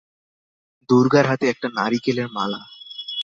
দুর্গার 0.89 1.25
হাতে 1.25 1.45
একটা 1.49 1.67
নারিকেলের 1.69 2.27
মালা। 2.33 2.61